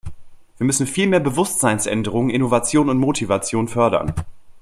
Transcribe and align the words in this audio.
Wir 0.57 0.65
müssen 0.65 0.87
vielmehr 0.87 1.19
Bewusstseinsänderungen, 1.19 2.31
Innovation 2.31 2.89
und 2.89 2.97
Motivation 2.97 3.67
fördern. 3.67 4.15